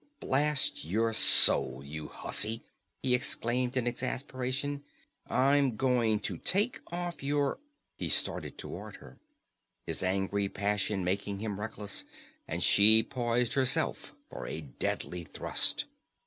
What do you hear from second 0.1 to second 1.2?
"Blast your